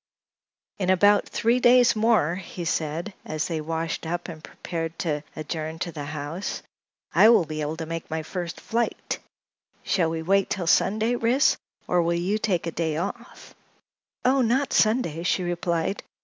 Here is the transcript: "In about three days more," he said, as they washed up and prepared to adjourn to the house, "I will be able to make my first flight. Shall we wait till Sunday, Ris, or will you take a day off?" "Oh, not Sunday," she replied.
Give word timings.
"In 0.79 0.89
about 0.89 1.29
three 1.29 1.59
days 1.59 1.95
more," 1.95 2.33
he 2.33 2.65
said, 2.65 3.13
as 3.23 3.47
they 3.47 3.61
washed 3.61 4.07
up 4.07 4.29
and 4.29 4.43
prepared 4.43 4.97
to 4.97 5.21
adjourn 5.35 5.77
to 5.77 5.91
the 5.91 6.05
house, 6.05 6.63
"I 7.13 7.29
will 7.29 7.45
be 7.45 7.61
able 7.61 7.77
to 7.77 7.85
make 7.85 8.09
my 8.09 8.23
first 8.23 8.59
flight. 8.59 9.19
Shall 9.83 10.09
we 10.09 10.23
wait 10.23 10.49
till 10.49 10.65
Sunday, 10.65 11.15
Ris, 11.15 11.55
or 11.87 12.01
will 12.01 12.15
you 12.17 12.39
take 12.39 12.65
a 12.65 12.71
day 12.71 12.97
off?" 12.97 13.53
"Oh, 14.25 14.41
not 14.41 14.73
Sunday," 14.73 15.21
she 15.21 15.43
replied. 15.43 16.01